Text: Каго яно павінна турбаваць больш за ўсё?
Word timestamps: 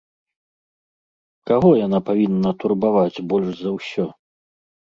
Каго 1.51 1.69
яно 1.85 1.99
павінна 2.09 2.49
турбаваць 2.65 3.23
больш 3.35 3.53
за 3.61 3.71
ўсё? 3.79 4.05